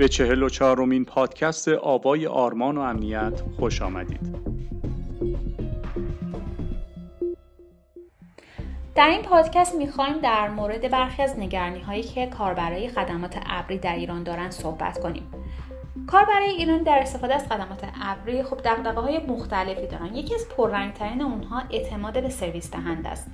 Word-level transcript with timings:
به 0.00 0.08
چهل 0.08 0.42
و 0.42 0.48
چهارمین 0.48 1.04
پادکست 1.04 1.68
آوای 1.68 2.26
آرمان 2.26 2.78
و 2.78 2.80
امنیت 2.80 3.42
خوش 3.58 3.82
آمدید. 3.82 4.36
در 8.94 9.08
این 9.08 9.22
پادکست 9.22 9.74
می‌خوایم 9.74 10.18
در 10.18 10.48
مورد 10.48 10.90
برخی 10.90 11.22
از 11.22 11.38
نگرانی 11.38 11.80
هایی 11.80 12.02
که 12.02 12.26
کاربرای 12.26 12.88
خدمات 12.88 13.36
ابری 13.46 13.78
در 13.78 13.94
ایران 13.94 14.22
دارن 14.22 14.50
صحبت 14.50 15.00
کنیم. 15.00 15.22
کاربرای 16.06 16.50
ایران 16.50 16.82
در 16.82 16.98
استفاده 16.98 17.34
از 17.34 17.46
خدمات 17.46 17.84
ابری 18.02 18.42
خب 18.42 18.62
دقدقه 18.64 19.00
های 19.00 19.18
مختلفی 19.26 19.86
دارن. 19.86 20.14
یکی 20.14 20.34
از 20.34 20.48
پررنگترین 20.48 21.22
اونها 21.22 21.62
اعتماد 21.70 22.22
به 22.22 22.28
سرویس 22.28 22.70
دهنده 22.70 23.08
است. 23.08 23.30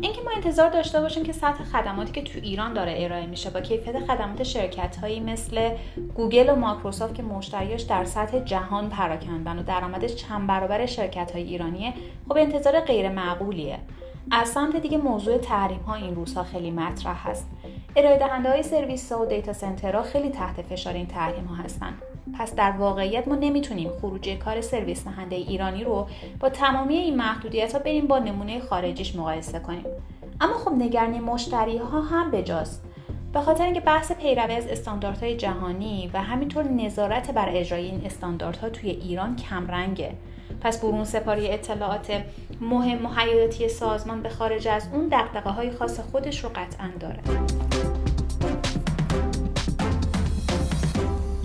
اینکه 0.00 0.20
ما 0.22 0.30
انتظار 0.36 0.70
داشته 0.70 1.00
باشیم 1.00 1.22
که 1.22 1.32
سطح 1.32 1.64
خدماتی 1.64 2.12
که 2.12 2.22
تو 2.22 2.38
ایران 2.42 2.72
داره 2.72 2.94
ارائه 2.98 3.26
میشه 3.26 3.50
با 3.50 3.60
کیفیت 3.60 3.98
خدمات 3.98 4.42
شرکت 4.42 4.96
هایی 4.96 5.20
مثل 5.20 5.70
گوگل 6.14 6.50
و 6.50 6.54
مایکروسافت 6.54 7.14
که 7.14 7.22
مشتریاش 7.22 7.82
در 7.82 8.04
سطح 8.04 8.38
جهان 8.38 8.88
پراکندن 8.88 9.58
و 9.58 9.62
درآمدش 9.62 10.14
چند 10.14 10.46
برابر 10.46 10.86
شرکت 10.86 11.30
های 11.30 11.42
ایرانیه 11.42 11.94
خب 12.28 12.36
انتظار 12.36 12.80
غیر 12.80 13.08
معقولیه. 13.08 13.78
از 14.30 14.48
سمت 14.48 14.76
دیگه 14.76 14.98
موضوع 14.98 15.38
تحریم 15.38 15.80
ها 15.80 15.94
این 15.94 16.14
روزها 16.14 16.42
خیلی 16.42 16.70
مطرح 16.70 17.28
هست. 17.28 17.50
ارائه 17.96 18.18
دهنده 18.18 18.50
های 18.50 18.62
سرویس 18.62 19.12
ها 19.12 19.22
و 19.22 19.26
data 19.26 19.52
center 19.52 19.95
ها 19.95 20.02
خیلی 20.02 20.30
تحت 20.30 20.62
فشار 20.62 20.94
این 20.94 21.06
تحریم 21.06 21.44
ها 21.44 21.54
هستن. 21.54 21.94
پس 22.38 22.54
در 22.54 22.70
واقعیت 22.70 23.28
ما 23.28 23.34
نمی‌تونیم 23.34 23.90
خروجی 24.00 24.36
کار 24.36 24.60
سرویس 24.60 25.04
دهنده 25.04 25.36
ایرانی 25.36 25.84
رو 25.84 26.06
با 26.40 26.48
تمامی 26.48 26.96
این 26.96 27.16
محدودیت 27.16 27.72
ها 27.72 27.78
بریم 27.78 28.06
با 28.06 28.18
نمونه 28.18 28.60
خارجیش 28.60 29.16
مقایسه 29.16 29.58
کنیم. 29.58 29.84
اما 30.40 30.54
خب 30.54 30.72
نگرانی 30.72 31.20
مشتری 31.20 31.78
ها 31.78 32.00
هم 32.00 32.30
بجاست. 32.30 32.84
به 33.32 33.40
خاطر 33.40 33.64
اینکه 33.64 33.80
بحث 33.80 34.12
پیروی 34.12 34.54
از 34.54 34.66
استانداردهای 34.66 35.36
جهانی 35.36 36.10
و 36.14 36.22
همینطور 36.22 36.64
نظارت 36.68 37.30
بر 37.30 37.48
اجرای 37.48 37.84
این 37.84 38.02
استانداردها 38.04 38.68
توی 38.68 38.90
ایران 38.90 39.36
کمرنگه. 39.36 40.12
پس 40.60 40.80
برون 40.80 41.04
سپاری 41.04 41.50
اطلاعات 41.50 42.22
مهم 42.60 43.06
و 43.06 43.08
حیاتی 43.08 43.68
سازمان 43.68 44.22
به 44.22 44.28
خارج 44.28 44.68
از 44.68 44.88
اون 44.92 45.08
دقدقه 45.08 45.50
های 45.50 45.70
خاص 45.70 46.00
خودش 46.00 46.44
رو 46.44 46.50
قطعا 46.54 46.90
داره. 47.00 47.20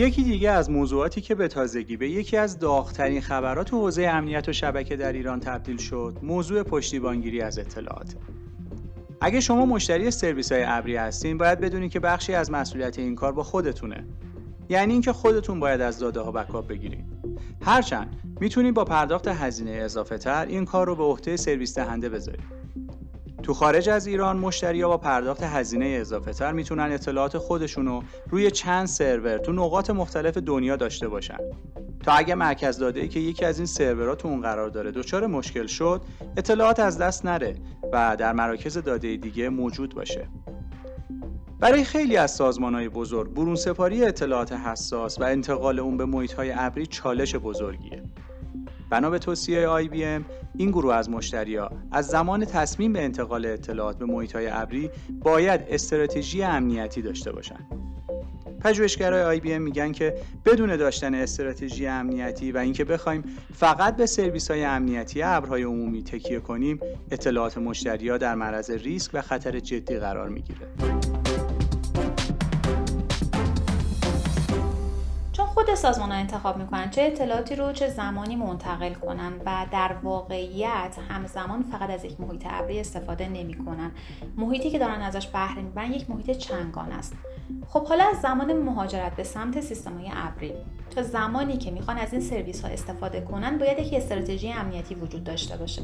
یکی 0.00 0.22
دیگه 0.22 0.50
از 0.50 0.70
موضوعاتی 0.70 1.20
که 1.20 1.34
به 1.34 1.48
تازگی 1.48 1.96
به 1.96 2.10
یکی 2.10 2.36
از 2.36 2.58
داغترین 2.58 3.20
خبرات 3.20 3.74
حوزه 3.74 4.02
امنیت 4.02 4.48
و 4.48 4.52
شبکه 4.52 4.96
در 4.96 5.12
ایران 5.12 5.40
تبدیل 5.40 5.76
شد 5.76 6.16
موضوع 6.22 6.62
پشتیبانگیری 6.62 7.40
از 7.40 7.58
اطلاعات. 7.58 8.14
اگه 9.20 9.40
شما 9.40 9.66
مشتری 9.66 10.10
سرویس 10.10 10.52
های 10.52 10.64
ابری 10.66 10.96
هستین 10.96 11.38
باید 11.38 11.60
بدونید 11.60 11.90
که 11.90 12.00
بخشی 12.00 12.34
از 12.34 12.50
مسئولیت 12.50 12.98
این 12.98 13.14
کار 13.14 13.32
با 13.32 13.42
خودتونه. 13.42 14.06
یعنی 14.68 14.92
اینکه 14.92 15.12
خودتون 15.12 15.60
باید 15.60 15.80
از 15.80 15.98
داده 15.98 16.20
ها 16.20 16.32
بکاپ 16.32 16.68
بگیرید 16.68 17.04
هرچند 17.62 18.16
می‌تونید 18.40 18.74
با 18.74 18.84
پرداخت 18.84 19.28
هزینه 19.28 19.70
اضافه 19.70 20.18
تر 20.18 20.46
این 20.46 20.64
کار 20.64 20.86
رو 20.86 20.96
به 20.96 21.04
عهده 21.04 21.36
سرویس 21.36 21.78
دهنده 21.78 22.08
بذارید 22.08 22.59
تو 23.50 23.54
خارج 23.54 23.88
از 23.88 24.06
ایران 24.06 24.36
مشتری 24.36 24.82
ها 24.82 24.88
با 24.88 24.96
پرداخت 24.96 25.42
هزینه 25.42 25.86
اضافه 25.86 26.32
تر 26.32 26.52
می‌تونن 26.52 26.92
اطلاعات 26.92 27.38
خودشون 27.38 27.86
رو 27.86 28.02
روی 28.28 28.50
چند 28.50 28.86
سرور 28.86 29.38
تو 29.38 29.52
نقاط 29.52 29.90
مختلف 29.90 30.36
دنیا 30.36 30.76
داشته 30.76 31.08
باشن. 31.08 31.36
تا 32.04 32.12
اگه 32.12 32.34
مرکز 32.34 32.78
داده 32.78 33.00
ای 33.00 33.08
که 33.08 33.20
یکی 33.20 33.44
از 33.44 33.58
این 33.58 33.66
سرورها 33.66 34.14
تو 34.14 34.28
اون 34.28 34.40
قرار 34.40 34.68
داره 34.68 34.90
دچار 34.90 35.26
مشکل 35.26 35.66
شد 35.66 36.02
اطلاعات 36.36 36.80
از 36.80 36.98
دست 36.98 37.24
نره 37.24 37.56
و 37.92 38.16
در 38.18 38.32
مراکز 38.32 38.78
داده 38.78 39.16
دیگه 39.16 39.48
موجود 39.48 39.94
باشه. 39.94 40.28
برای 41.60 41.84
خیلی 41.84 42.16
از 42.16 42.30
سازمان 42.30 42.74
های 42.74 42.88
بزرگ 42.88 43.34
برون 43.34 43.54
سپاری 43.54 44.04
اطلاعات 44.04 44.52
حساس 44.52 45.20
و 45.20 45.24
انتقال 45.24 45.78
اون 45.78 45.96
به 45.96 46.04
محیط 46.04 46.32
های 46.32 46.52
ابری 46.56 46.86
چالش 46.86 47.34
بزرگیه. 47.34 48.02
بنا 48.90 49.10
به 49.10 49.18
توصیه 49.18 49.66
آی 49.66 49.88
این 50.56 50.70
گروه 50.70 50.94
از 50.94 51.10
مشتریا 51.10 51.70
از 51.92 52.06
زمان 52.06 52.44
تصمیم 52.44 52.92
به 52.92 53.04
انتقال 53.04 53.46
اطلاعات 53.46 53.98
به 53.98 54.04
محیط 54.04 54.36
های 54.36 54.48
ابری 54.48 54.90
باید 55.22 55.60
استراتژی 55.68 56.42
امنیتی 56.42 57.02
داشته 57.02 57.32
باشند. 57.32 57.66
پژوهشگرای 58.60 59.22
آی 59.22 59.58
میگن 59.58 59.92
که 59.92 60.14
بدون 60.46 60.76
داشتن 60.76 61.14
استراتژی 61.14 61.86
امنیتی 61.86 62.52
و 62.52 62.58
اینکه 62.58 62.84
بخوایم 62.84 63.24
فقط 63.54 63.96
به 63.96 64.06
سرویس 64.06 64.50
های 64.50 64.64
امنیتی 64.64 65.22
ابرهای 65.22 65.62
عمومی 65.62 66.02
تکیه 66.02 66.40
کنیم 66.40 66.80
اطلاعات 67.10 67.58
مشتریا 67.58 68.18
در 68.18 68.34
معرض 68.34 68.70
ریسک 68.70 69.10
و 69.14 69.22
خطر 69.22 69.60
جدی 69.60 69.96
قرار 69.96 70.28
می‌گیره. 70.28 70.66
خود 75.66 75.74
سازمان 75.74 76.12
ها 76.12 76.18
انتخاب 76.18 76.56
می‌کنن 76.56 76.90
چه 76.90 77.02
اطلاعاتی 77.02 77.54
رو 77.54 77.72
چه 77.72 77.88
زمانی 77.88 78.36
منتقل 78.36 78.94
کنن 78.94 79.32
و 79.46 79.66
در 79.72 79.92
واقعیت 80.02 80.96
همزمان 81.08 81.62
فقط 81.62 81.90
از 81.90 82.04
یک 82.04 82.20
محیط 82.20 82.46
ابری 82.50 82.80
استفاده 82.80 83.28
نمی‌کنن. 83.28 83.90
محیطی 84.36 84.70
که 84.70 84.78
دارن 84.78 85.00
ازش 85.00 85.26
بهره 85.26 85.62
می‌برن 85.62 85.92
یک 85.92 86.10
محیط 86.10 86.30
چنگان 86.30 86.92
است. 86.92 87.12
خب 87.68 87.86
حالا 87.86 88.04
از 88.04 88.20
زمان 88.20 88.52
مهاجرت 88.52 89.16
به 89.16 89.22
سمت 89.22 89.60
سیستم 89.60 89.98
های 89.98 90.10
ابری 90.14 90.52
تا 90.90 91.02
زمانی 91.02 91.56
که 91.56 91.70
می‌خوان 91.70 91.98
از 91.98 92.12
این 92.12 92.22
سرویس 92.22 92.64
ها 92.64 92.68
استفاده 92.68 93.20
کنن 93.20 93.58
باید 93.58 93.78
یک 93.78 93.94
استراتژی 93.94 94.52
امنیتی 94.52 94.94
وجود 94.94 95.24
داشته 95.24 95.56
باشه. 95.56 95.82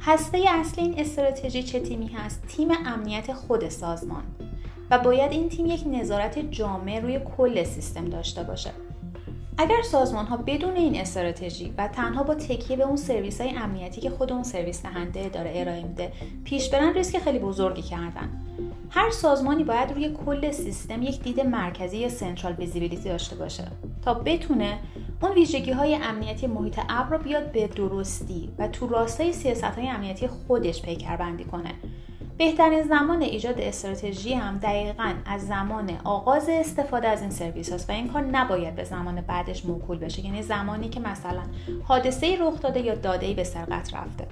هسته 0.00 0.44
اصلی 0.48 0.84
این 0.84 0.98
استراتژی 0.98 1.62
چه 1.62 1.80
تیمی 1.80 2.06
هست؟ 2.06 2.46
تیم 2.48 2.68
امنیت 2.86 3.32
خود 3.32 3.68
سازمان. 3.68 4.24
و 4.90 4.98
باید 4.98 5.32
این 5.32 5.48
تیم 5.48 5.66
یک 5.66 5.84
نظارت 5.86 6.38
جامع 6.38 7.00
روی 7.00 7.20
کل 7.36 7.64
سیستم 7.64 8.04
داشته 8.04 8.42
باشه. 8.42 8.70
اگر 9.58 9.82
سازمان 9.82 10.26
ها 10.26 10.36
بدون 10.36 10.76
این 10.76 11.00
استراتژی 11.00 11.74
و 11.78 11.88
تنها 11.88 12.22
با 12.22 12.34
تکیه 12.34 12.76
به 12.76 12.84
اون 12.84 12.96
سرویس 12.96 13.40
های 13.40 13.50
امنیتی 13.50 14.00
که 14.00 14.10
خود 14.10 14.32
اون 14.32 14.42
سرویس 14.42 14.82
دهنده 14.82 15.28
داره 15.28 15.52
ارائه 15.54 15.82
میده 15.82 16.12
پیش 16.44 16.70
برن 16.70 16.94
ریسک 16.94 17.18
خیلی 17.18 17.38
بزرگی 17.38 17.82
کردن. 17.82 18.30
هر 18.90 19.10
سازمانی 19.10 19.64
باید 19.64 19.92
روی 19.92 20.16
کل 20.26 20.50
سیستم 20.50 21.02
یک 21.02 21.22
دید 21.22 21.40
مرکزی 21.40 21.98
یا 21.98 22.08
central 22.08 22.54
visibility 22.54 23.08
داشته 23.08 23.36
باشه 23.36 23.64
تا 24.02 24.14
بتونه 24.14 24.78
اون 25.22 25.32
ویژگی 25.32 25.70
های 25.70 25.94
امنیتی 25.94 26.46
محیط 26.46 26.80
ابر 26.88 27.16
رو 27.16 27.22
بیاد 27.22 27.52
به 27.52 27.66
درستی 27.66 28.48
و 28.58 28.68
تو 28.68 28.86
راستای 28.86 29.32
سیاست 29.32 29.64
های 29.64 29.88
امنیتی 29.88 30.26
خودش 30.26 30.82
پیکربندی 30.82 31.44
کنه. 31.44 31.74
بهترین 32.38 32.82
زمان 32.82 33.22
ایجاد 33.22 33.60
استراتژی 33.60 34.34
هم 34.34 34.58
دقیقا 34.58 35.14
از 35.26 35.46
زمان 35.46 35.90
آغاز 36.04 36.48
استفاده 36.48 37.08
از 37.08 37.20
این 37.20 37.30
سرویس 37.30 37.72
هست 37.72 37.90
و 37.90 37.92
این 37.92 38.08
کار 38.08 38.22
نباید 38.22 38.76
به 38.76 38.84
زمان 38.84 39.20
بعدش 39.20 39.64
موکول 39.64 39.98
بشه. 39.98 40.24
یعنی 40.24 40.42
زمانی 40.42 40.88
که 40.88 41.00
مثلا 41.00 41.42
حادثه 41.82 42.38
رخ 42.40 42.60
داده 42.60 42.80
یا 42.80 42.94
داده 42.94 43.34
به 43.34 43.44
سرقت 43.44 43.94
رفته. 43.94 44.26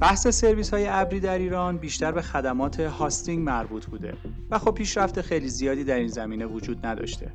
بحث 0.00 0.28
سرویس 0.28 0.74
های 0.74 0.86
ابری 0.88 1.20
در 1.20 1.38
ایران 1.38 1.76
بیشتر 1.76 2.12
به 2.12 2.22
خدمات 2.22 2.80
hosting 2.80 3.44
مربوط 3.44 3.86
بوده 3.86 4.14
و 4.50 4.58
خب 4.58 4.70
پیشرفت 4.70 5.20
خیلی 5.20 5.48
زیادی 5.48 5.84
در 5.84 5.96
این 5.96 6.08
زمینه 6.08 6.46
وجود 6.46 6.86
نداشته. 6.86 7.32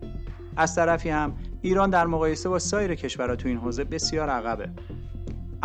از 0.57 0.75
طرفی 0.75 1.09
هم 1.09 1.35
ایران 1.61 1.89
در 1.89 2.05
مقایسه 2.05 2.49
با 2.49 2.59
سایر 2.59 2.95
کشورها 2.95 3.35
تو 3.35 3.47
این 3.47 3.57
حوزه 3.57 3.83
بسیار 3.83 4.29
عقبه. 4.29 4.69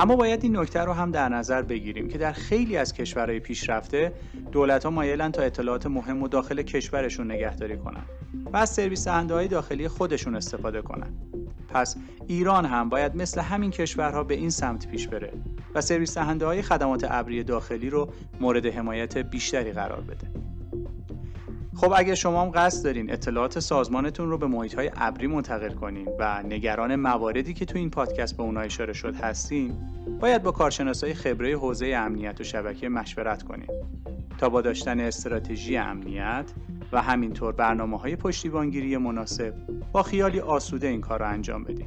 اما 0.00 0.16
باید 0.16 0.44
این 0.44 0.56
نکته 0.56 0.80
رو 0.80 0.92
هم 0.92 1.10
در 1.10 1.28
نظر 1.28 1.62
بگیریم 1.62 2.08
که 2.08 2.18
در 2.18 2.32
خیلی 2.32 2.76
از 2.76 2.94
کشورهای 2.94 3.40
پیشرفته 3.40 4.12
دولت 4.52 4.84
ها 4.84 4.90
مایلن 4.90 5.32
تا 5.32 5.42
اطلاعات 5.42 5.86
مهم 5.86 6.22
رو 6.22 6.28
داخل 6.28 6.62
کشورشون 6.62 7.30
نگهداری 7.30 7.76
کنن 7.76 8.02
و 8.52 8.56
از 8.56 8.70
سرویس 8.70 9.08
های 9.08 9.48
داخلی 9.48 9.88
خودشون 9.88 10.34
استفاده 10.34 10.82
کنن. 10.82 11.12
پس 11.68 11.96
ایران 12.26 12.64
هم 12.64 12.88
باید 12.88 13.16
مثل 13.16 13.40
همین 13.40 13.70
کشورها 13.70 14.24
به 14.24 14.34
این 14.34 14.50
سمت 14.50 14.88
پیش 14.88 15.08
بره 15.08 15.32
و 15.74 15.80
سرویس 15.80 16.18
های 16.18 16.62
خدمات 16.62 17.06
ابری 17.10 17.44
داخلی 17.44 17.90
رو 17.90 18.12
مورد 18.40 18.66
حمایت 18.66 19.18
بیشتری 19.18 19.72
قرار 19.72 20.00
بده. 20.00 20.49
خب 21.76 21.92
اگر 21.96 22.14
شما 22.14 22.42
هم 22.42 22.50
قصد 22.50 22.84
دارین 22.84 23.12
اطلاعات 23.12 23.58
سازمانتون 23.58 24.30
رو 24.30 24.38
به 24.38 24.46
محیط 24.46 24.74
های 24.74 24.90
ابری 24.96 25.26
منتقل 25.26 25.72
کنین 25.72 26.08
و 26.18 26.42
نگران 26.42 26.96
مواردی 26.96 27.54
که 27.54 27.64
تو 27.64 27.78
این 27.78 27.90
پادکست 27.90 28.36
به 28.36 28.42
اونها 28.42 28.62
اشاره 28.62 28.92
شد 28.92 29.14
هستین 29.14 29.72
باید 30.20 30.42
با 30.42 30.52
کارشناسای 30.52 31.14
خبره 31.14 31.56
حوزه 31.56 31.86
امنیت 31.86 32.40
و 32.40 32.44
شبکه 32.44 32.88
مشورت 32.88 33.42
کنین. 33.42 33.66
تا 34.38 34.48
با 34.48 34.60
داشتن 34.60 35.00
استراتژی 35.00 35.76
امنیت 35.76 36.44
و 36.92 37.02
همینطور 37.02 37.52
برنامه 37.52 37.98
های 37.98 38.16
پشتیبانگیری 38.16 38.96
مناسب 38.96 39.54
با 39.92 40.02
خیالی 40.02 40.40
آسوده 40.40 40.86
این 40.86 41.00
کار 41.00 41.18
رو 41.18 41.28
انجام 41.28 41.64
بدین. 41.64 41.86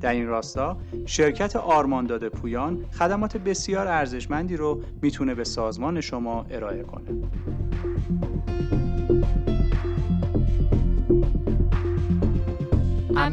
در 0.00 0.12
این 0.12 0.26
راستا 0.26 0.76
شرکت 1.06 1.56
آرمانداد 1.56 2.28
پویان 2.28 2.84
خدمات 2.98 3.36
بسیار 3.36 3.88
ارزشمندی 3.88 4.56
رو 4.56 4.82
می‌تونه 5.02 5.34
به 5.34 5.44
سازمان 5.44 6.00
شما 6.00 6.46
ارائه 6.50 6.82
کنه. 6.82 7.10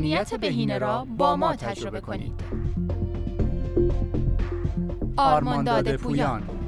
امنیت 0.02 0.34
بهینه 0.34 0.78
را 0.78 1.06
با 1.18 1.36
ما 1.36 1.56
تجربه 1.56 2.02
کنید. 2.02 2.34
آرمانداد 5.18 5.96
پویان. 5.96 6.61